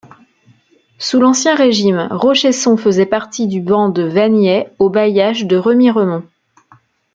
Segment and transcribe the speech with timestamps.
[0.97, 6.23] Sous l'Ancien Régime, Rochesson faisait partie du ban de Vagney, au bailliage de Remiremont.